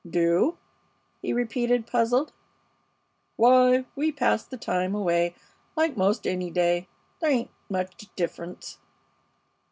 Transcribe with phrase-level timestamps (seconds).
[0.09, 0.57] "Do?"
[1.21, 2.33] he repeated, puzzled.
[3.35, 5.35] "Why, we pass the time away,
[5.75, 6.87] like 'most any day.
[7.19, 8.79] There ain't much difference."